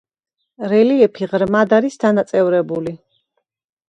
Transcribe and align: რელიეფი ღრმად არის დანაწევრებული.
რელიეფი 0.69 1.27
ღრმად 1.33 1.75
არის 1.79 1.97
დანაწევრებული. 2.05 2.95